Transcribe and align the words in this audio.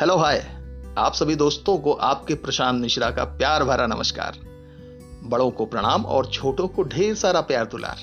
Hello 0.00 0.16
hi 0.16 0.38
आप 0.98 1.12
सभी 1.14 1.34
दोस्तों 1.34 1.78
को 1.78 1.92
आपके 1.92 2.34
प्रशांत 2.34 2.82
मिश्रा 2.82 3.10
का 3.10 3.24
प्यार 3.24 3.64
भरा 3.64 3.86
नमस्कार। 3.86 4.38
बड़ों 5.24 5.50
को 5.50 5.66
प्रणाम 5.66 6.06
और 6.06 6.26
छोटों 6.26 6.68
को 6.68 6.82
ढेर 6.82 7.14
सारा 7.14 7.40
प्यार 7.40 7.66
दुलार। 7.66 7.96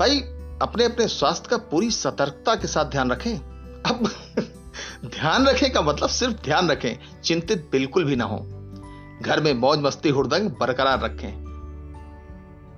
भाई 0.00 0.20
अपने 0.62 0.84
अपने 0.84 1.08
स्वास्थ्य 1.08 1.48
का 1.50 1.56
पूरी 1.56 1.90
सतर्कता 1.90 2.54
के 2.54 2.66
साथ 2.66 2.84
ध्यान 2.84 3.10
रखें। 3.10 3.36
अब 3.82 4.10
ध्यान 5.04 5.46
रखें 5.46 5.72
का 5.72 5.82
मतलब 5.82 6.08
सिर्फ़ 6.08 6.34
ध्यान 6.34 6.70
रखें, 6.70 7.20
चिंतित 7.24 7.68
बिल्कुल 7.72 8.04
भी 8.04 8.16
ना 8.16 8.24
हो। 8.24 8.38
घर 9.22 9.40
में 9.40 9.54
मौज 9.54 9.78
मस्ती 9.78 10.08
हुड़दंग 10.08 10.50
बरकरार 10.50 11.00
रखें। 11.00 11.32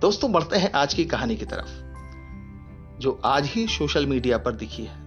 दोस्तों, 0.01 0.33
बढ़ते 0.33 0.57
हैं 0.57 0.73
आज 0.73 0.95
की 0.95 1.05
कहानी 1.05 1.37
की 1.37 1.45
तरफ़। 1.45 1.71
जो 3.01 3.21
आज 3.25 3.47
ही 3.47 3.67
सोशल 3.67 4.07
मीडिया 4.07 4.39
पर 4.39 4.53
दिखी 4.53 4.85
है। 4.85 5.06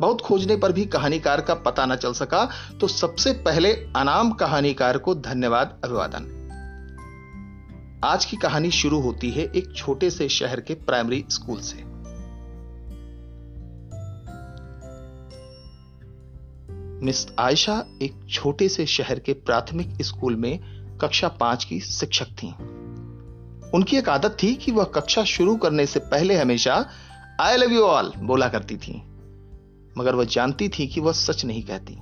बहुत 0.00 0.20
खोजने 0.20 0.56
पर 0.56 0.72
भी 0.72 0.84
कहानीकार 0.84 1.40
का 1.40 1.54
पता 1.54 1.86
न 1.86 1.96
चल 1.96 2.12
सका 2.12 2.48
तो 2.80 2.86
सबसे 2.88 3.32
पहले 3.32 3.72
अनाम 3.96 4.30
कहानीकार 4.30 4.98
को 4.98 5.14
धन्यवाद, 5.14 5.80
अभिवादन। 5.84 6.36
आज 8.04 8.24
की 8.24 8.36
कहानी 8.36 8.70
शुरू 8.70 9.00
होती 9.00 9.30
है 9.30 9.44
एक 9.56 9.72
छोटे 9.76 10.10
से 10.10 10.28
शहर 10.28 10.60
के 10.60 10.74
प्राइमरी 10.74 11.24
स्कूल 11.30 11.60
से। 11.60 11.90
मिस 17.04 17.26
आयशा 17.38 17.84
एक 18.02 18.26
छोटे 18.30 18.68
से 18.68 18.86
शहर 18.86 19.18
के 19.18 19.32
प्राथमिक 19.32 20.02
स्कूल 20.02 20.36
में 20.36 20.58
कक्षा 21.02 21.28
पाँच 21.28 21.64
की 21.64 21.80
शिक्षक 21.80 22.26
थीं। 22.26 22.52
उनकी 23.70 23.96
एक 23.96 24.08
आदत 24.08 24.36
थी 24.42 24.54
कि 24.54 24.72
वह 24.72 24.84
कक्षा 24.84 25.24
शुरू 25.24 25.56
करने 25.56 25.86
से 25.86 26.00
पहले 26.00 26.36
हमेशा 26.36 26.86
आई 27.40 27.56
लव 27.56 27.72
यू 27.72 27.82
ऑल 27.82 28.12
बोला 28.18 28.48
करती 28.48 28.76
थी। 28.76 29.02
मगर 30.00 30.14
वह 30.14 30.24
जानती 30.24 30.68
थी 30.68 30.86
कि 30.86 31.00
वह 31.00 31.12
सच 31.12 31.44
नहीं 31.44 31.62
कहती। 31.62 31.94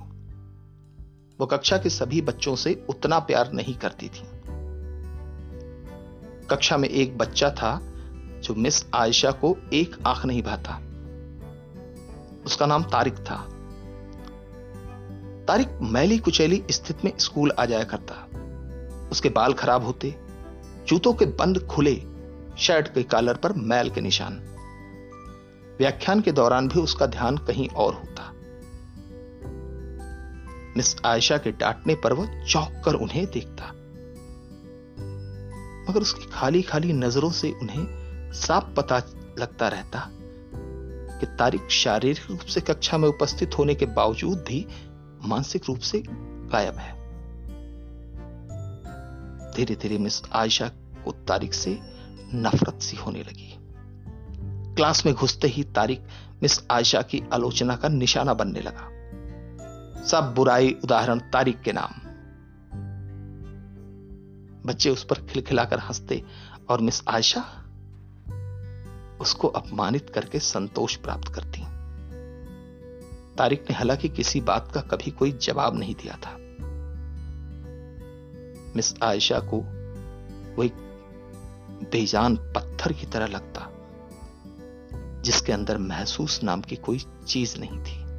वह 1.39 1.45
कक्षा 1.45 1.77
के 1.77 1.89
सभी 1.89 2.21
बच्चों 2.21 2.55
से 2.55 2.85
उतना 2.89 3.19
प्यार 3.19 3.51
नहीं 3.53 3.75
करती 3.75 4.09
थी। 4.09 4.23
कक्षा 6.47 6.77
में 6.77 6.89
एक 6.89 7.17
बच्चा 7.17 7.49
था 7.49 7.79
जो 8.43 8.55
मिस 8.55 8.85
आयशा 8.93 9.31
को 9.31 9.57
एक 9.73 9.95
आँख 10.07 10.25
नहीं 10.25 10.43
भाता 10.43 10.81
उसका 12.45 12.65
नाम 12.65 12.83
तारिक 12.83 13.13
था। 13.13 13.35
तारिक 15.47 15.79
मैली 15.81 16.17
कुचैली 16.17 16.63
स्थिति 16.71 17.01
में 17.05 17.17
स्कूल 17.17 17.51
आ 17.51 17.65
जाया 17.65 17.83
करता। 17.83 18.27
उसके 19.11 19.29
बाल 19.29 19.53
खराब 19.53 19.85
होते, 19.85 20.15
जूतों 20.87 21.13
के 21.13 21.25
बंद 21.25 21.67
खुले, 21.67 21.95
शर्ट 22.57 22.87
के 22.87 23.03
कॉलर 23.03 23.33
पर 23.33 23.53
मैल 23.53 23.89
के 23.89 24.01
निशान। 24.01 24.33
व्याख्यान 25.79 26.21
के 26.21 26.31
दौरान 26.31 26.67
भी 26.67 26.79
उसका 26.79 27.05
ध्यान 27.05 27.37
कहीं 27.37 27.69
और 27.69 27.93
होता। 27.93 28.33
मिस 30.77 30.95
आयशा 31.05 31.37
के 31.37 31.51
डांटने 31.51 31.95
पर 31.95 32.13
वह 32.13 32.45
चौंक 32.45 32.81
कर 32.85 32.93
उन्हें 32.93 33.25
देखता। 33.25 33.65
मगर 35.91 36.01
उसकी 36.01 36.25
खाली 36.25 36.61
खाली 36.61 36.93
नज़रों 36.93 37.31
से 37.31 37.51
उन्हें 37.51 38.09
साफ़ 38.33 38.75
पता 38.75 38.97
लगता 39.39 39.67
रहता 39.67 40.09
कि 41.19 41.25
तारिक 41.25 41.71
शारीरिक 41.71 42.29
रूप 42.29 42.39
से 42.39 42.61
कक्षा 42.61 42.97
में 42.97 43.09
उपस्थित 43.09 43.57
होने 43.57 43.75
के 43.75 43.85
बावजूद 43.85 44.37
भी 44.37 44.67
मानसिक 45.25 45.61
रूप 45.67 45.79
से 45.79 46.03
गायब 46.51 46.75
है। 46.75 46.99
धीरे 49.51 49.75
धीरे 49.75 49.97
मिस 49.97 50.21
आयशा 50.33 50.67
को 51.05 51.11
तारिक 51.11 51.53
से 51.53 51.79
नफरत 52.33 52.81
सी 52.81 52.97
होने 52.97 53.19
लगी। 53.19 53.58
क्लास 54.79 55.05
में 55.05 55.15
घुसते 55.15 55.47
ही 55.47 55.63
तारिक 55.63 56.01
मिस 56.41 56.59
आयशा 56.71 57.01
की 57.01 57.23
आलोचना 57.33 57.75
का 57.75 57.87
निशाना 57.87 58.33
बनने 58.33 58.61
लगा। 58.61 58.81
सब 60.03 60.33
बुराई 60.35 60.77
उदाहरण 60.83 61.19
तारिक 61.19 61.61
के 61.61 61.71
नाम। 61.73 62.01
बच्चे 64.65 64.89
उस 64.89 65.03
पर 65.03 65.15
खिलखिलाकर 65.15 65.79
हँसते, 65.79 66.23
और 66.69 66.81
मिस 66.81 67.07
आयशा 67.07 67.41
उसको 69.21 69.47
अपमानित 69.47 70.09
करके 70.09 70.39
संतोष 70.39 70.95
प्राप्त 70.95 71.27
करती। 71.27 71.63
तारिक 73.35 73.61
ने 73.61 73.75
हालाँकि 73.75 74.09
किसी 74.09 74.41
बात 74.41 74.71
का 74.73 74.81
कभी 74.81 75.11
कोई 75.11 75.31
जवाब 75.31 75.79
नहीं 75.79 75.95
दिया 75.95 76.13
था। 76.13 76.31
मिस 78.75 78.93
आयशा 79.03 79.39
को 79.39 79.57
वो 80.55 80.63
एक 80.63 80.73
बेजान 81.91 82.35
पत्थर 82.35 82.93
की 82.93 83.05
तरह 83.05 83.25
लगता। 83.25 83.68
जिसके 85.21 85.51
अंदर 85.51 85.77
महसूस 85.77 86.43
नाम 86.43 86.61
की 86.61 86.75
कोई 86.75 86.99
चीज़ 87.27 87.59
नहीं 87.59 87.79
थी। 87.79 88.09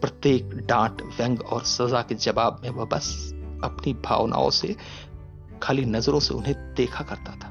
प्रत्येक 0.00 0.50
डांट, 0.66 1.02
व्यंग 1.02 1.40
और 1.40 1.64
सजा 1.64 2.02
के 2.02 2.14
जवाब 2.14 2.60
में 2.62 2.70
वह 2.70 2.84
बस 2.84 3.32
अपनी 3.64 3.94
भावनाओं 3.94 4.50
से, 4.50 4.76
खाली 5.62 5.84
नज़रों 5.84 6.20
से 6.20 6.34
उन्हें 6.34 6.54
देखा 6.74 7.04
करता 7.04 7.32
था 7.32 7.48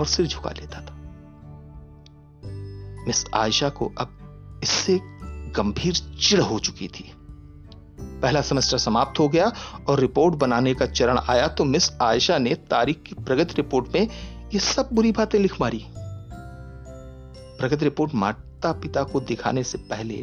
और 0.00 0.06
सिर 0.06 0.26
झुका 0.26 0.50
लेता 0.50 0.80
था। 0.80 0.96
मिस 3.06 3.24
आयशा 3.34 3.68
को 3.68 3.92
अब 3.98 4.60
इससे 4.62 5.00
गंभीर 5.52 5.94
चिड़ 5.94 6.40
हो 6.40 6.58
चुकी 6.58 6.88
थी। 6.88 7.12
पहला 8.00 8.40
सेमेस्टर 8.40 8.78
समाप्त 8.78 9.18
हो 9.18 9.28
गया 9.28 9.52
और 9.88 10.00
रिपोर्ट 10.00 10.34
बनाने 10.34 10.74
का 10.74 10.86
चरण 10.86 11.18
आया 11.18 11.48
तो 11.48 11.64
मिस 11.64 11.90
आयशा 12.02 12.38
ने 12.38 12.54
तारीख 12.54 13.02
की 13.02 13.14
प्रगति 13.14 13.54
रिपोर्ट 13.56 13.86
में 13.94 14.08
ये 14.54 14.58
सब 14.58 14.88
बुरी 14.92 15.12
बातें 15.12 15.38
लिख 15.38 15.60
मारी। 15.60 15.84
प्रगति 17.58 17.84
रिपोर्ट 17.84 18.14
माता 18.14 18.72
पिता 18.72 19.02
को 19.02 19.20
दिखाने 19.20 19.62
से 19.62 19.78
पहले 19.78 20.14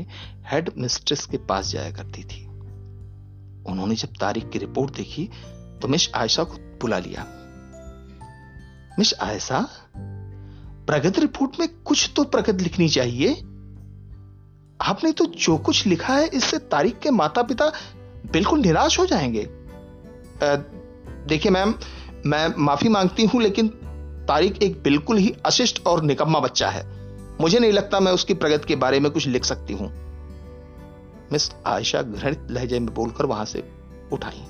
हेड 0.52 0.70
मिस्ट्रेस 0.78 1.26
के 1.26 1.38
पास 1.38 1.72
जाया 1.72 1.92
करती 1.92 2.24
थी। 2.24 2.46
उन्होंने 3.72 3.96
जब 3.96 4.14
तारीख 4.20 4.50
की 4.50 4.60
रिपोर्ट 4.60 4.96
देखी 4.96 5.30
तो 5.82 5.88
मिस 5.88 6.10
आयशा 6.16 6.44
को 6.44 6.58
बुला 6.82 7.00
लिया। 7.00 7.26
मिस 9.00 9.14
आयशा, 9.22 9.60
प्रगति 10.88 11.22
रिपोर्ट 11.22 11.60
में 11.60 11.68
कुछ 11.86 12.12
तो 12.16 12.24
प्रगति 12.24 12.64
लिखनी 12.64 12.90
चाहिए। 12.90 13.34
आपने 14.82 15.12
तो 15.12 15.26
जो 15.26 15.58
कुछ 15.58 15.86
लिखा 15.88 16.14
है, 16.14 16.28
इससे 16.28 16.58
तारीख 16.58 17.00
के 17.00 17.12
माता 17.12 17.42
पिता 17.44 17.72
बिल्कुल 18.32 18.60
निराश 18.60 19.00
हो 19.00 19.06
जाएँगे। 19.06 19.48
देखिए 21.28 21.52
मैम, 21.52 21.74
मैं 22.26 22.48
माफ़ी 22.58 22.90
मांगती 22.90 23.26
हूँ, 23.26 23.42
लेकिन 23.42 23.68
तारीख 24.28 24.62
एक 24.64 24.82
बिल्कुल 24.84 25.18
ही 25.18 25.34
अशिष्ट 25.46 25.86
और 25.88 26.04
निकम्मा 26.04 26.40
बच्चा 26.40 26.70
है। 26.70 26.86
मुझे 27.42 27.60
नहीं 27.60 27.72
लगता 27.72 28.00
मैं 28.00 28.12
उसकी 28.12 28.34
प्रगति 28.34 28.68
के 28.68 28.76
बारे 28.76 29.00
में 29.00 29.12
कुछ 29.12 29.28
लिख 29.28 29.46
सकती 29.46 29.74
हूँ। 29.74 29.92
मिस 31.32 31.50
आयशा 31.68 32.02
घृणित 32.02 32.48
लहजे 32.52 32.80
में 32.80 32.94
बोलकर 32.94 33.26
वहाँ 33.26 33.46
से 33.46 33.64
उठाई। 34.12 34.44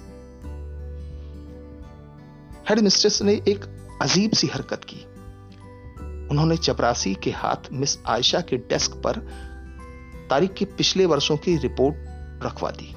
हेड 2.69 2.79
मिस्ट्रेस 2.79 3.21
ने 3.21 3.33
एक 3.47 3.65
अजीब 4.01 4.31
सी 4.31 4.47
हरकत 4.47 4.81
की। 4.83 5.01
उन्होंने 6.31 6.57
चपरासी 6.57 7.13
के 7.13 7.31
हाथ 7.31 7.71
मिस 7.71 7.97
आयशा 8.07 8.41
के 8.41 8.57
डेस्क 8.69 8.91
पर 8.97 9.17
तारीख 10.29 10.53
के 10.53 10.65
पिछले 10.67 11.05
वर्षों 11.05 11.37
की 11.37 11.55
रिपोर्ट 11.57 12.43
रखवा 12.45 12.71
दी। 12.71 12.93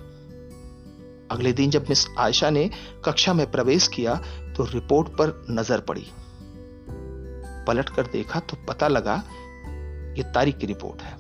अगले 1.31 1.53
दिन 1.53 1.71
जब 1.71 1.87
मिस 1.89 2.07
आयशा 2.19 2.51
ने 2.51 2.69
कक्षा 3.05 3.33
में 3.35 3.51
प्रवेश 3.51 3.89
किया 3.89 4.15
तो 4.57 4.65
रिपोर्ट 4.65 5.09
पर 5.09 5.45
नज़र 5.51 5.81
पड़ी। 5.81 6.07
पलट 7.67 7.89
कर 7.89 8.07
देखा 8.07 8.41
तो 8.41 8.57
पता 8.69 8.89
लगा 8.89 9.23
ये 10.19 10.23
तारीख 10.23 10.59
की 10.59 10.67
रिपोर्ट 10.67 11.03
है। 11.03 11.17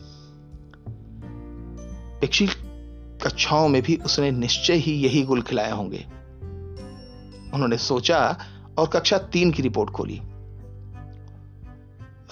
पिछली 2.20 2.46
कक्षाओं 3.22 3.68
में 3.68 3.82
भी 3.82 3.96
उसने 3.96 4.30
निश्चय 4.30 4.74
ही 4.74 4.92
यही 4.92 5.22
गुल 5.22 5.42
खिलाए 5.42 5.70
होंगे। 5.70 6.06
उन्होंने 7.54 7.78
सोचा 7.78 8.38
और 8.78 8.88
कक्षा 8.88 9.18
तीन 9.18 9.50
की 9.50 9.62
रिपोर्ट 9.62 9.90
खोली। 9.90 10.20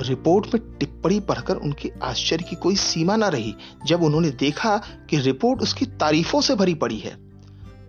रिपोर्ट 0.01 0.55
में 0.55 0.79
टिप्पणी 0.79 1.21
पढ़कर 1.21 1.56
उनके 1.56 1.93
आश्चर्य 2.03 2.44
की 2.44 2.56
कोई 2.56 2.77
सीमा 2.77 3.17
ना 3.17 3.29
रही, 3.29 3.55
जब 3.87 4.03
उन्होंने 4.03 4.31
देखा 4.31 4.77
कि 5.11 5.19
रिपोर्ट 5.19 5.61
उसकी 5.61 5.87
तारीफों 5.87 6.41
से 6.41 6.55
भरी 6.55 6.75
पड़ी 6.75 6.99
है। 6.99 7.34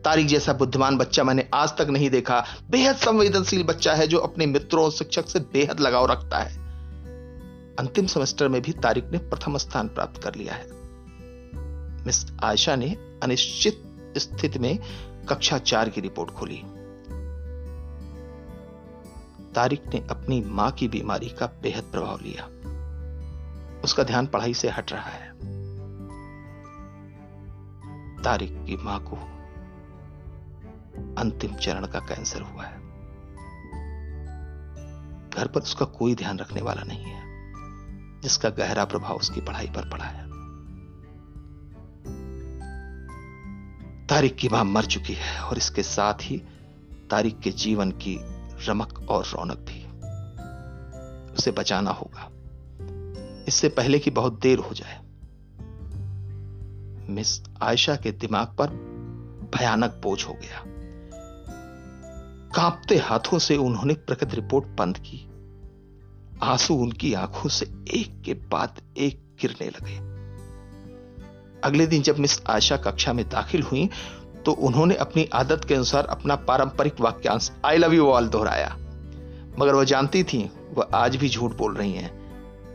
तारीख 0.06 0.28
जैसा 0.28 0.54
बुद्धिमान 0.54 0.98
बच्चा 0.98 1.24
मैंने 1.24 1.50
आज 1.54 1.70
तक 1.70 1.88
नहीं 1.90 2.10
देखा। 2.10 2.46
बेहद 2.70 2.96
संवेदनशील 2.96 3.64
बच्चा 3.64 3.94
है 3.94 4.08
जो 4.08 4.18
अपने 4.18 4.46
मित्रों 4.46 4.86
और 4.86 4.92
शिक्षक 4.92 5.30
से 5.30 5.40
बेहद 5.40 5.80
लगाव 5.80 6.06
रखता 6.06 6.38
है। 6.38 6.56
अंतिम 7.80 8.06
सेमेस्टर 8.06 8.48
में 8.48 8.62
भी 8.62 8.72
तारिक 8.72 9.10
ने 9.12 9.18
प्रथम 9.18 9.58
स्थान 9.58 9.88
प्राप्त 9.88 10.24
कर 10.24 10.36
लिया 10.36 10.54
है। 10.54 10.68
मिस 12.06 12.26
आयशा 12.44 12.76
ने 12.76 13.20
अनिश्चित 13.24 13.84
स्थिति 14.18 14.60
में 14.60 14.80
कक्षा 15.30 15.58
चार 15.58 15.90
की 15.90 16.02
रिपोर्ट 16.02 16.32
खोली। 16.32 16.64
तारिक 19.54 19.84
ने 19.94 20.08
अपनी 20.12 20.42
माँ 20.42 20.72
की 20.72 20.88
बीमारी 20.88 21.30
का 21.30 21.46
बेहद 21.46 21.84
प्रभाव 21.84 22.20
लिया। 22.22 22.46
उसका 23.84 24.04
ध्यान 24.04 24.28
पढ़ाई 24.28 24.54
से 24.54 24.70
हट 24.70 24.92
रहा 24.92 25.10
है। 25.10 25.30
तारिक 28.24 28.66
की 28.66 28.78
माँ 28.78 29.00
को 29.00 29.35
अंतिम 31.18 31.54
चरण 31.54 31.88
का 31.88 32.00
कैंसर 32.00 32.42
हुआ 32.42 32.64
है। 32.64 32.86
घर 35.30 35.48
पर 35.48 35.62
उसका 35.62 35.86
कोई 35.86 36.16
ध्यान 36.16 36.40
रखने 36.40 36.62
वाला 36.62 36.84
नहीं 36.84 37.04
है, 37.04 37.24
जिसका 38.22 38.50
गहरा 38.50 38.86
प्रभाव 38.86 39.16
उसकी 39.16 39.42
पढ़ाई 39.42 39.68
पर 39.68 39.90
पड़ा 39.90 40.06
है। 40.06 40.26
तारिक 44.08 44.36
की 44.36 44.50
माँ 44.50 44.64
मर 44.64 44.86
चुकी 44.86 45.14
है 45.14 45.40
और 45.40 45.58
इसके 45.58 45.84
साथ 45.84 46.14
ही 46.22 46.38
तारिक 47.10 47.40
के 47.40 47.52
जीवन 47.52 47.92
की 47.92 48.18
रमक 48.68 49.06
और 49.10 49.26
रौनक 49.26 49.58
भी। 49.58 49.86
उसे 51.34 51.52
बचाना 51.52 51.92
होगा। 51.92 52.32
इससे 53.48 53.70
पहले 53.70 54.00
कि 54.00 54.12
बहुत 54.12 54.40
देर 54.40 54.60
हो 54.60 54.74
जाए। 54.74 55.02
मिस 57.10 57.44
आयशा 57.64 57.96
के 57.96 58.12
दिमाग 58.12 58.48
पर 58.48 58.68
भयानक 59.58 60.00
बोझ 60.04 60.26
हो 60.26 60.34
गया। 60.34 60.75
कांपते 62.56 62.96
हाथों 62.98 63.38
से 63.40 63.56
उन्होंने 63.58 63.94
प्रकट 64.08 64.34
रिपोर्ट 64.36 64.66
बंद 64.78 64.98
की। 64.98 65.18
आँसू 66.44 66.76
उनकी 66.76 67.14
आँखों 67.14 67.50
से 67.50 67.66
एक 67.94 68.22
के 68.26 68.34
बाद 68.52 68.80
एक 68.98 69.20
गिरने 69.42 69.68
लगे। 69.68 69.96
अगले 71.62 71.88
दिन 71.88 72.02
जब 72.02 72.20
मिस 72.20 72.40
आयशा 72.48 72.78
कक्षा 72.78 73.14
में 73.14 73.24
दाखिल 73.30 73.62
हुई 73.62 73.90
तो 74.46 74.52
उन्होंने 74.52 74.96
अपनी 74.96 75.28
आदत 75.34 75.66
के 75.66 75.76
अनुसार 75.76 76.06
अपना 76.06 76.36
पारंपरिक 76.48 77.02
वाक्यांश 77.02 77.52
आई 77.66 77.78
लव 77.78 77.94
यू 77.94 78.08
ऑल 78.08 78.28
दोहराया। 78.28 78.70
मगर 79.60 79.74
वह 79.76 79.84
जानती 79.84 80.24
थी, 80.24 80.50
वह 80.74 80.88
आज 80.96 81.16
भी 81.16 81.30
झूठ 81.30 81.56
बोल 81.58 81.76
रही 81.76 81.94
हैं, 81.94 82.12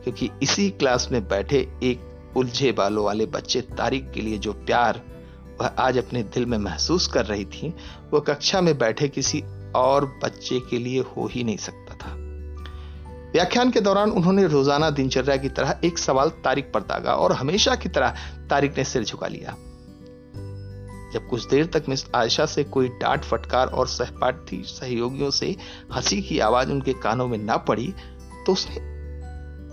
क्योंकि 0.02 0.30
इसी 0.42 0.68
क्लास 0.70 1.08
में 1.12 1.22
बैठे 1.28 1.58
एक 1.82 2.34
उलझे 2.36 2.72
बालों 2.72 3.04
वाले 3.04 3.26
बच्चे 3.28 3.60
तारिक 3.72 4.10
के 4.12 4.20
लिए 4.20 4.38
जो 4.38 4.52
प्यार 4.52 5.00
वह 5.60 5.66
आज 5.78 5.98
अपने 5.98 6.22
दिल 6.24 6.46
में 6.46 6.58
महसूस 6.58 7.06
कर 7.06 7.26
रही 7.26 7.44
थी, 7.44 7.74
वह 8.12 8.20
कक्षा 8.20 8.60
में 8.60 8.76
बैठे 8.78 9.08
किसी 9.08 9.42
और 9.74 10.04
बच्चे 10.24 10.60
के 10.60 10.78
लिए 10.78 11.00
हो 11.00 11.26
ही 11.26 11.44
नहीं 11.44 11.56
सकता 11.56 11.94
था। 11.94 12.14
व्याख्यान 13.32 13.70
के 13.70 13.80
दौरान 13.80 14.10
उन्होंने 14.10 14.46
रोज़ाना 14.46 14.90
दिनचर्या 14.90 15.36
की 15.36 15.48
तरह 15.48 15.80
एक 15.84 15.98
सवाल 15.98 16.30
तारिक 16.44 16.72
पर 16.72 16.80
दागा 16.80 17.14
और 17.14 17.32
हमेशा 17.32 17.74
की 17.74 17.88
तरह 17.88 18.14
तारिक 18.50 18.78
ने 18.78 18.84
सिर 18.84 19.04
झुका 19.04 19.26
लिया। 19.26 19.56
जब 21.12 21.26
कुछ 21.30 21.46
देर 21.48 21.66
तक 21.66 21.84
मिस 21.88 22.04
आयशा 22.14 22.46
से 22.46 22.64
कोई 22.64 22.88
डांट, 22.88 23.24
फटकार 23.24 23.66
और 23.66 23.86
सहपाठी 23.86 24.62
सहयोगियों 24.62 25.30
से 25.30 25.56
हँसी 25.94 26.22
की 26.22 26.38
आवाज़ 26.38 26.70
उनके 26.70 26.92
कानों 26.92 27.28
में 27.28 27.38
ना 27.38 27.56
पड़ी 27.56 27.94
तो 28.46 28.52
उसने 28.52 28.76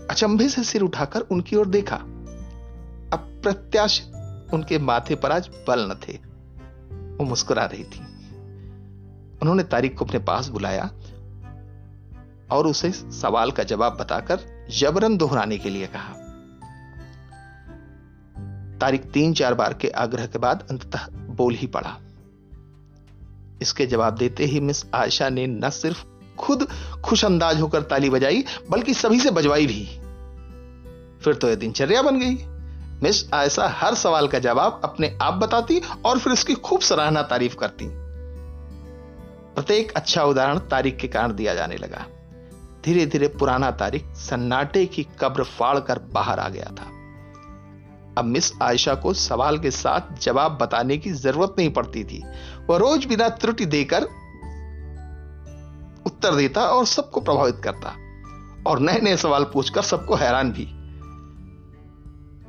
अचंभे 0.10 0.50
से 0.50 0.64
सिर 0.64 0.82
उठाकर 0.82 1.22
उनकी 1.22 1.56
ओर 1.56 1.68
देखा। 1.68 1.96
अप्रत्याशित 3.14 4.54
उनके 4.54 4.80
माथे 4.80 5.16
पर 5.16 5.32
आज 5.32 5.50
बल 5.68 5.80
न 5.92 6.00
थे। 6.08 6.14
वो 7.18 7.26
मुस्कुरा 7.26 7.66
रही 7.66 7.84
थी। 7.84 8.17
उन्होंने 9.42 9.64
तारिक 9.64 9.98
को 9.98 10.06
अपने 10.06 10.20
पास 10.20 10.48
बुलाया 10.48 10.92
और 12.52 12.68
उसे 12.68 12.92
सवाल 12.92 13.52
का 13.52 13.64
जवाब 13.64 13.98
बताकर 13.98 14.68
जबरन 14.80 15.18
दोहराने 15.18 15.58
के 15.58 15.70
लिए 15.70 15.88
कहा। 15.88 16.14
तारिक 18.82 19.12
तीन 19.12 19.34
चार 19.34 19.54
बार 19.54 19.74
के 19.74 19.90
आग्रह 19.90 20.26
के 20.26 20.40
बाद 20.40 20.68
अंततः 20.72 21.08
बोल 21.12 21.54
ही 21.54 21.68
पड़ा। 21.68 21.98
इसके 23.62 23.86
जवाब 23.86 24.16
देते 24.16 24.46
ही 24.46 24.60
मिस 24.60 24.86
आयशा 24.94 25.30
ने 25.30 25.48
न 25.48 25.70
सिर्फ़ 25.70 26.06
खुद 26.38 26.68
खुश 27.06 27.26
अंदाज 27.26 27.62
होकर 27.62 27.82
ताली 27.82 28.10
बजाई, 28.10 28.46
बल्कि 28.72 28.94
सभी 28.94 29.20
से 29.20 29.32
बजवाई 29.32 29.68
भी। 29.68 29.86
फिर 31.24 31.34
तो 31.34 31.50
यह 31.50 31.56
दिनचर्या 31.56 32.02
बन 32.02 32.20
गई। 32.20 32.36
मिस 33.04 33.34
आयशा 33.34 33.68
हर 33.68 33.94
सवाल 33.94 34.28
का 34.28 34.40
जवाब 34.40 34.82
अपने 34.84 35.18
आप 35.22 35.34
बताती 35.34 35.82
और 36.06 36.20
फिर 36.20 36.34
उसकी 36.34 36.54
खूब 36.54 36.80
सराहना 36.80 37.22
तारीफ़ 37.22 37.56
करती। 37.56 38.07
प्रत्येक 39.58 39.92
अच्छा 39.92 40.24
उदाहरण 40.24 40.58
तारीख 40.60 40.98
के 40.98 41.08
कारण 41.08 41.34
दिया 41.34 41.54
जाने 41.56 41.76
लगा। 41.76 42.06
धीरे 42.86 43.06
धीरे 43.06 43.28
पुराना 43.28 43.72
तारीख 43.72 44.06
सन्नाटे 44.16 44.86
की 44.86 45.08
कब्र 45.20 45.44
फाड़ 45.44 45.80
कर 45.80 46.00
बाहर 46.00 46.40
आ 46.40 46.50
गया 46.50 46.66
था। 46.66 46.86
अब 48.18 48.26
मिस 48.26 48.52
आयशा 48.62 48.96
को 48.96 49.14
सवाल 49.14 49.58
के 49.60 49.72
साथ 49.72 50.14
जवाब 50.20 50.58
बताने 50.62 50.98
की 50.98 51.12
ज़रूरत 51.12 51.56
नहीं 51.58 51.70
पड़ती 51.70 52.04
थी। 52.04 52.24
वह 52.70 52.78
रोज 52.78 53.06
बिना 53.06 53.30
त्रुटि 53.30 53.66
देकर 53.66 54.04
उत्तर 56.06 56.36
देता 56.36 56.62
और 56.62 56.86
सबको 56.86 57.22
प्रभावित 57.22 57.62
करता 57.64 57.96
और 58.68 58.80
नए 58.80 59.00
नए 59.02 59.18
सवाल 59.18 59.44
पूछकर 59.44 59.82
सबको 59.82 60.16
हैरान 60.16 60.52
भी। 60.52 60.66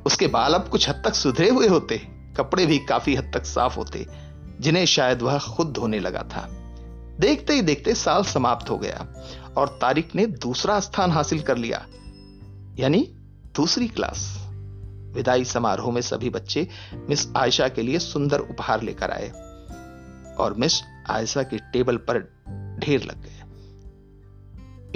उसके 0.05 0.27
बाल 0.27 0.53
अब 0.53 0.67
कुछ 0.67 0.89
हद 0.89 1.01
तक 1.05 1.13
सुधरे 1.13 1.49
हुए 1.49 1.67
होते, 1.67 1.97
कपड़े 2.37 2.65
भी 2.65 2.77
काफ़ी 2.77 3.15
हद 3.15 3.31
तक 3.33 3.45
साफ़ 3.45 3.75
होते, 3.75 4.07
जिन्हें 4.59 4.85
शायद 4.85 5.21
वह 5.21 5.39
खुद 5.39 5.73
धोने 5.73 5.99
लगा 5.99 6.23
था। 6.23 6.58
देखते 7.19 7.53
ही 7.53 7.61
देखते 7.61 7.93
साल 7.95 8.23
समाप्त 8.23 8.69
हो 8.69 8.77
गया 8.77 9.07
और 9.57 9.67
तारिक 9.81 10.15
ने 10.15 10.25
दूसरा 10.25 10.79
स्थान 10.79 11.11
हासिल 11.11 11.41
कर 11.41 11.57
लिया, 11.57 11.85
यानी 12.79 12.99
दूसरी 13.55 13.87
क्लास। 13.87 14.45
विदाई 15.15 15.45
समारोह 15.45 15.91
में 15.91 16.01
सभी 16.01 16.29
बच्चे 16.29 16.67
मिस 17.09 17.27
आयशा 17.37 17.67
के 17.67 17.81
लिए 17.81 17.99
सुंदर 17.99 18.39
उपहार 18.39 18.81
लेकर 18.81 19.11
आए 19.11 19.29
और 20.35 20.55
मिस 20.57 20.81
आयशा 21.09 21.43
के 21.43 21.57
टेबल 21.57 21.97
पर 21.97 22.19
ढेर 22.79 23.03
लग 23.03 23.21
गए। 23.21 23.39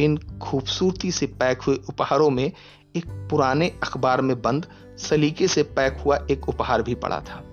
इन 0.04 0.18
खूबसूरती 0.18 1.12
से 1.12 1.26
पैक 1.26 1.62
हुए 1.62 1.76
उपहारों 1.90 2.30
में 2.30 2.52
एक 2.96 3.06
पुराने 3.32 3.70
अखबार 3.84 4.22
में 4.22 4.42
बंद, 4.42 4.68
सलीके 4.98 5.48
से 5.48 5.64
पैक 5.64 5.98
हुआ 6.06 6.18
एक 6.32 6.50
उपहार 6.50 6.82
भी 6.82 6.96
पड़ा 6.96 7.20
था। 7.20 7.44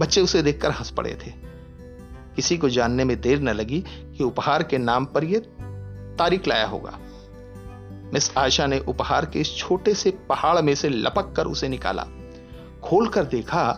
बच्चे 0.00 0.20
उसे 0.20 0.42
देखकर 0.42 0.70
हंस 0.70 0.90
पड़े 0.90 1.18
थे। 1.26 1.45
किसी 2.36 2.56
को 2.58 2.68
जानने 2.68 3.04
में 3.04 3.20
देर 3.20 3.40
न 3.40 3.48
लगी 3.50 3.80
कि 3.88 4.24
उपहार 4.24 4.62
के 4.62 4.78
नाम 4.78 5.04
पर 5.06 5.24
यह 5.24 5.38
तारीख 6.18 6.48
लाया 6.48 6.66
होगा। 6.66 6.98
मिस 8.12 8.30
आयशा 8.38 8.66
ने 8.66 8.78
उपहार 8.80 9.26
के 9.26 9.40
इस 9.40 9.56
छोटे 9.56 9.94
से 9.94 10.10
पहाड़ 10.28 10.60
में 10.62 10.74
से 10.74 10.88
लपक 10.88 11.32
कर 11.36 11.46
उसे 11.46 11.68
निकाला। 11.68 12.06
खोलकर 12.84 13.24
देखा 13.26 13.70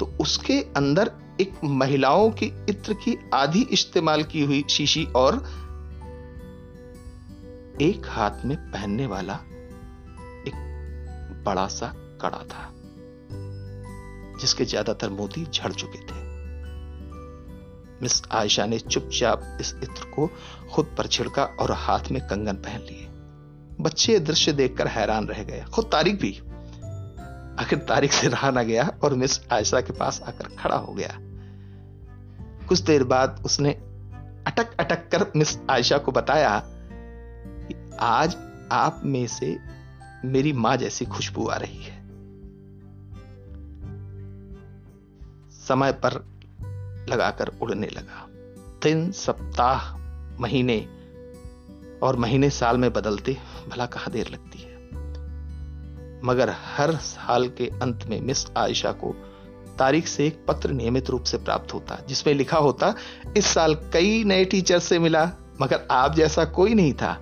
तो 0.00 0.06
उसके 0.20 0.60
अंदर 0.76 1.10
एक 1.40 1.54
महिलाओं 1.64 2.30
की 2.32 2.46
इत्र 2.68 2.94
की 2.94 3.16
आधी 3.34 3.62
इस्तेमाल 3.72 4.22
की 4.24 4.44
हुई 4.44 4.64
शीशी 4.70 5.04
और 5.16 5.36
एक 7.82 8.06
हाथ 8.06 8.44
में 8.44 8.56
पहनने 8.62 9.06
वाला 9.06 9.34
एक 10.46 10.54
बड़ा 11.46 11.66
सा 11.68 11.92
कड़ा 12.22 12.42
था, 12.44 12.70
जिसके 14.40 14.64
ज़्यादातर 14.64 15.10
मोती 15.10 15.44
झड़ 15.44 15.72
चुके 15.72 15.98
थे। 16.00 16.17
मिस 18.02 18.22
आयशा 18.32 18.66
ने 18.66 18.78
चुपचाप 18.78 19.58
इस 19.60 19.74
इत्र 19.82 20.04
को 20.04 20.30
खुद 20.72 20.94
पर 20.98 21.06
छिड़का 21.06 21.44
और 21.44 21.72
हाथ 21.72 22.00
में 22.10 22.22
कंगन 22.22 22.56
पहन 22.56 22.80
लिए। 22.80 23.04
बच्चे 23.80 24.18
दृश्य 24.18 24.52
देखकर 24.52 24.86
हैरान 24.86 25.26
रह 25.26 25.44
गए। 25.44 25.64
खुद 25.74 25.84
तारिक 25.84 26.18
भी। 26.18 26.38
आखिर 27.58 27.78
तारिक 27.78 28.12
से 28.12 28.28
रहा 28.28 28.50
ना 28.50 28.62
गया 28.62 28.90
और 29.04 29.14
मिस 29.14 29.52
आयशा 29.52 29.80
के 29.80 29.92
पास 29.92 30.22
आकर 30.22 30.44
खड़ा 30.44 30.76
हो 30.76 30.92
गया। 30.92 31.18
कुछ 32.68 32.78
देर 32.78 33.04
बाद 33.04 33.42
उसने 33.44 33.70
अटक 34.46 34.76
अटक 34.80 35.08
कर 35.08 35.32
मिस 35.36 35.58
आयशा 35.70 35.98
को 35.98 36.12
बताया 36.12 36.62
कि 37.44 37.90
आज 38.00 38.36
आप 38.72 39.00
में 39.04 39.26
से 39.26 39.58
मेरी 40.24 40.52
माँ 40.52 40.76
जैसी 40.76 41.04
खुशबू 41.04 41.48
आ 41.48 41.56
रही 41.56 41.82
है। 41.82 41.98
समय 45.52 45.92
पर 45.92 46.37
लगाकर 47.08 47.50
उड़ने 47.62 47.86
लगा। 47.86 48.26
दिन 48.82 49.12
सप्ताह, 49.12 49.96
महीने 50.40 50.88
और 52.02 52.16
महीने 52.16 52.50
साल 52.50 52.78
में 52.78 52.92
बदलते 52.92 53.36
भला 53.68 53.86
कहा 53.86 54.10
देर 54.10 54.28
लगती 54.28 54.58
है? 54.58 54.68
मगर 56.24 56.54
हर 56.76 56.96
साल 56.96 57.48
के 57.48 57.70
अंत 57.82 58.06
में 58.06 58.20
मिस 58.20 58.46
आयशा 58.56 58.92
को 58.92 59.14
तारीख 59.78 60.06
से 60.06 60.26
एक 60.26 60.44
पत्र 60.48 60.70
नियमित 60.70 61.10
रूप 61.10 61.22
से 61.22 61.38
प्राप्त 61.38 61.74
होता, 61.74 62.02
जिसमें 62.08 62.34
लिखा 62.34 62.58
होता, 62.58 62.94
इस 63.36 63.46
साल 63.46 63.74
कई 63.74 64.24
नए 64.24 64.44
टीचर 64.44 64.78
से 64.78 64.98
मिला, 64.98 65.30
मगर 65.62 65.88
आप 65.90 66.14
जैसा 66.14 66.44
कोई 66.44 66.74
नहीं 66.74 66.92
था। 66.92 67.20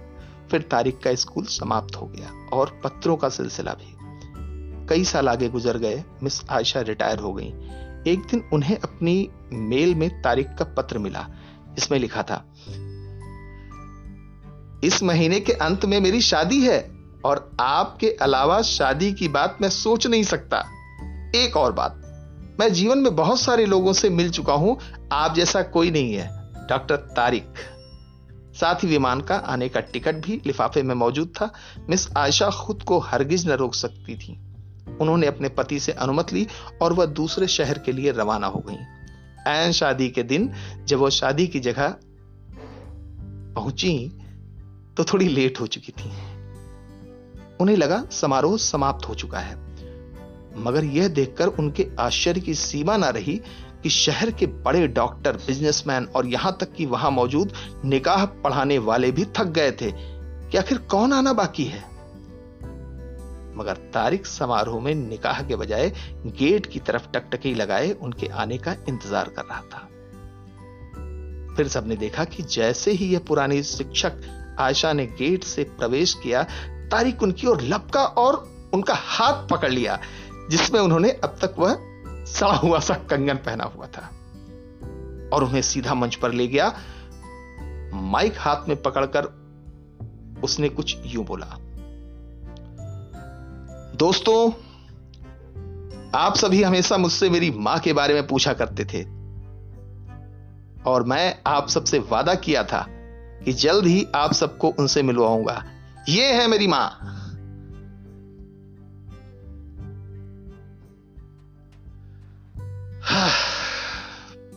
फिर 0.51 0.63
तारीख 0.63 0.99
का 0.99 1.15
स्कूल 1.15 1.45
समाप्त 1.45 1.97
हो 1.97 2.07
गया 2.07 2.49
और 2.53 2.81
पत्रों 2.85 3.17
का 3.17 3.29
सिलसिला 3.29 3.73
भी। 3.73 3.97
कई 4.87 5.05
साल 5.05 5.29
आगे 5.29 5.49
गुजर 5.49 5.79
गए, 5.79 6.05
मिस 6.23 6.51
आयशा 6.51 6.81
रिटायर 6.81 7.19
हो 7.19 7.33
गई। 7.33 7.53
एक 8.07 8.21
दिन 8.21 8.43
उन्हें 8.53 8.77
अपनी 8.77 9.29
मेल 9.53 9.95
में 9.95 10.09
तारीख 10.23 10.49
का 10.59 10.65
पत्र 10.75 10.99
मिला। 10.99 11.27
इसमें 11.79 11.99
लिखा 11.99 12.23
था, 12.23 12.45
इस 14.85 15.03
महीने 15.03 15.41
के 15.41 15.53
अंत 15.53 15.85
में 15.85 16.01
मेरी 16.01 16.21
शादी 16.21 16.61
है 16.61 16.79
और 17.25 17.51
आपके 17.61 18.11
अलावा 18.11 18.61
शादी 18.63 19.13
की 19.13 19.29
बात 19.29 19.59
मैं 19.61 19.69
सोच 19.71 20.07
नहीं 20.07 20.23
सकता। 20.23 20.65
एक 21.35 21.57
और 21.57 21.73
बात, 21.73 22.03
मैं 22.61 22.73
जीवन 22.73 22.99
में 22.99 23.15
बहुत 23.17 23.41
सारे 23.41 23.67
लोगों 23.67 23.93
से 23.93 24.11
मिल 24.11 24.31
चुका 24.31 24.53
हूँ, 24.53 24.79
आप 25.13 25.35
जैसा 25.35 25.63
कोई 25.63 25.91
नहीं 25.91 26.15
है। 26.15 26.29
डॉक्टर 26.69 26.97
तारिक। 27.17 27.55
साथ 28.61 28.83
ही 28.83 28.89
विमान 28.89 29.21
का 29.21 29.37
आने 29.37 29.69
का 29.69 29.81
टिकट 29.81 30.15
भी 30.17 30.41
लिफाफे 30.47 30.83
में 30.83 30.95
मौजूद 30.95 31.33
था। 31.41 31.53
मिस 31.91 32.09
आयशा 32.17 32.51
खुद 32.51 32.83
को 32.83 32.99
हरगिज 32.99 33.47
न 33.49 33.53
रोक 33.53 33.75
सकती 33.75 34.17
थी। 34.17 34.39
उन्होंने 35.01 35.27
अपने 35.27 35.49
पति 35.49 35.81
से 35.81 35.93
अनुमति 35.93 36.37
ली 36.37 36.47
और 36.83 36.93
वह 36.93 37.07
दूसरे 37.07 37.47
शहर 37.47 37.79
के 37.79 37.93
लिए 37.93 38.11
रवाना 38.11 38.47
हो 38.47 38.65
गई। 38.69 38.79
ऐन 39.47 39.73
शादी 39.73 40.09
के 40.09 40.23
दिन 40.23 40.53
जब 40.85 40.99
वह 40.99 41.11
शादी 41.11 41.47
की 41.47 41.61
जगह 41.61 41.95
पहुँची 43.55 44.19
तो 44.97 45.05
थोड़ी 45.05 45.29
लेट 45.29 45.61
हो 45.61 45.67
चुकी 45.67 45.93
थी। 45.93 46.11
उन्हें 47.61 47.77
लगा 47.77 48.05
समारोह 48.11 48.57
समाप्त 48.57 49.09
हो 49.09 49.15
चुका 49.15 49.39
है। 49.39 49.67
मगर 50.57 50.85
यह 50.85 51.09
देखकर 51.09 51.47
उनके 51.47 51.89
आश्चर्य 52.01 52.41
की 52.41 52.55
सीमा 52.55 52.97
ना 52.97 53.09
रही 53.09 53.41
कि 53.83 53.91
शहर 53.91 54.31
के 54.31 54.47
बड़े 54.47 54.89
डॉक्टर, 54.89 55.33
बिजनेसमैन 55.33 56.05
और 56.05 56.27
यहाँ 56.27 56.57
तक 56.61 56.73
कि 56.73 56.87
वहाँ 56.87 57.11
मौजूद 57.11 57.53
निकाह 57.85 58.25
पढ़ाने 58.25 58.79
वाले 58.79 59.11
भी 59.11 59.25
थक 59.25 59.45
गए 59.45 59.71
थे। 59.71 60.17
कि 60.51 60.59
आखिर 60.59 60.79
कौन 60.79 61.13
आना 61.13 61.33
बाकी 61.33 61.65
है? 61.65 61.96
मगर 63.57 63.77
तारिक 63.95 64.27
समारोह 64.27 64.81
में 64.81 64.95
निकाह 64.95 65.43
के 65.43 65.57
बजाय 65.57 65.93
गेट 66.27 66.67
की 66.67 66.81
तरफ़ 66.81 67.09
टकटकी 67.09 67.55
लगाए 67.55 67.93
उनके 67.93 68.27
आने 68.27 68.59
का 68.59 68.77
इंतज़ार 68.89 69.29
कर 69.29 69.43
रहा 69.43 69.61
था। 69.61 69.89
फिर 71.57 71.69
सबने 71.69 71.97
देखा 71.97 72.25
कि 72.25 72.43
जैसे 72.43 72.91
ही 72.91 73.07
यह 73.07 73.19
पुरानी 73.19 73.63
शिक्षक 73.63 74.13
आयशा 74.59 74.93
ने 74.93 75.07
गेट 75.07 75.45
से 75.45 75.65
प्रवेश 75.65 76.15
किया 76.15 76.43
तारिक 76.91 77.23
उनकी 77.23 77.47
ओर 77.47 77.63
लपका 77.63 78.05
और 78.05 78.35
उनका 78.75 78.95
हाथ 78.95 79.49
पकड़ 79.49 79.71
लिया, 79.71 79.99
जिसमें 80.51 80.81
उन्होंने 80.81 81.11
अब 81.11 81.39
तक 81.43 81.55
वह 81.59 81.77
सड़ा 82.25 82.55
हुआ 82.55 82.79
सा 82.79 82.95
कंगन 82.95 83.37
पहना 83.37 83.65
हुआ 83.65 83.87
था। 83.87 84.11
और 85.33 85.45
उन्हें 85.45 85.63
सीधा 85.63 85.95
मंच 85.95 86.15
पर 86.15 86.33
ले 86.33 86.47
गया। 86.47 86.75
माइक 87.93 88.35
हाथ 88.39 88.69
में 88.69 88.83
पकड़कर 88.83 89.25
उसने 90.45 90.69
कुछ 90.69 90.97
यूँ 91.07 91.25
बोला 91.25 91.47
दोस्तों, 93.97 94.51
आप 96.15 96.37
सभी 96.37 96.63
हमेशा 96.63 96.97
मुझसे 96.97 97.31
मेरी 97.31 97.51
माँ 97.51 97.79
के 97.79 97.93
बारे 97.93 98.15
में 98.15 98.27
पूछा 98.27 98.53
करते 98.53 98.85
थे। 98.85 99.03
और 100.91 101.03
मैं 101.03 101.43
आप 101.47 101.69
सबसे 101.69 101.99
वादा 101.99 102.35
किया 102.35 102.65
था 102.65 102.87
कि 103.45 103.53
जल्द 103.53 103.87
ही 103.87 104.07
आप 104.15 104.33
सबको 104.33 104.69
उनसे 104.69 105.03
मिलवाऊँगा। 105.03 105.65
ये 106.09 106.27
है 106.27 106.47
मेरी 106.47 106.67
माँ। 106.67 107.01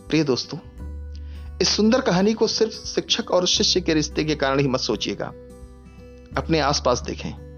प्रिय 0.08 0.24
दोस्तों, 0.24 0.58
इस 1.62 1.68
सुंदर 1.68 2.00
कहानी 2.00 2.34
को 2.34 2.46
सिर्फ़ 2.46 2.72
शिक्षक 2.72 3.30
और 3.30 3.46
शिष्य 3.46 3.80
के 3.80 3.94
रिश्ते 3.94 4.24
के 4.24 4.34
कारण 4.34 4.60
ही 4.60 4.68
मत 4.68 4.80
सोचिएगा। 4.80 5.26
अपने 6.36 6.60
आसपास 6.60 7.00
देखें। 7.00 7.49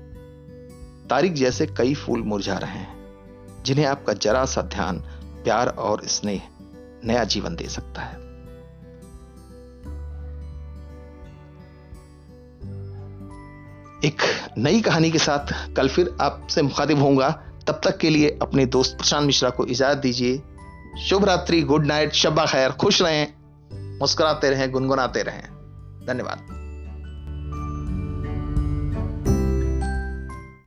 तारीख 1.13 1.33
जैसे 1.33 1.67
कई 1.67 1.95
फूल 1.95 2.23
मुरझा 2.23 2.55
रहे 2.55 2.71
हैं, 2.71 3.15
जिन्हें 3.63 3.87
आपका 3.87 4.13
जरा 4.13 4.45
सा 4.45 4.63
ध्यान, 4.63 4.99
प्यार 5.45 5.69
और 5.69 6.03
स्नेह 6.05 6.43
नया 7.05 7.25
जीवन 7.25 7.57
दे 7.57 7.69
सकता 7.69 8.03
है। 8.03 8.15
एक 14.05 14.17
नई 14.59 14.81
कहानी 14.81 15.11
के 15.11 15.19
साथ 15.19 15.75
कल 15.75 15.89
फिर 15.89 16.17
आपसे 16.21 16.63
मुखातिब 16.63 16.99
होऊँगा। 16.99 17.31
तब 17.67 17.81
तक 17.85 17.99
के 17.99 18.11
लिए 18.11 18.39
अपने 18.43 18.67
दोस्त 18.67 18.97
प्रशांत 18.97 19.27
मिश्रा 19.27 19.51
को 19.51 19.67
इजाज़त 19.67 20.01
दीजिए। 20.01 20.43
शुभ 21.09 21.25
रात्रि, 21.25 21.63
गुड 21.63 21.87
नाइट, 21.87 22.13
शब्बा 22.13 22.47
खैर। 22.47 22.71
खुश 22.71 23.03
रहें, 23.03 23.29
मुस्कुराते 23.99 24.51
रहें, 24.51 24.71
गुनगुनाते 24.71 25.23
रहें। 25.23 25.45
धन्यवाद। 26.07 26.62